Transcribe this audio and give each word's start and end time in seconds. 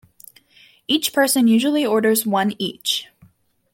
Each 0.87 1.13
person 1.13 1.47
usually 1.47 1.85
orders 1.85 2.25
one 2.25 2.55
each. 2.57 3.07